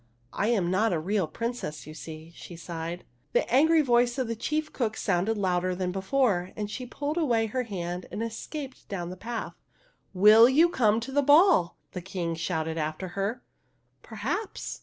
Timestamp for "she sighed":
2.35-3.03